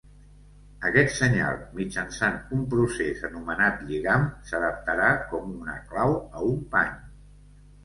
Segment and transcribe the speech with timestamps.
[0.87, 7.01] Aquest senyal, mitjançant un procés anomenat lligam, s'adaptarà com una clau a un pany.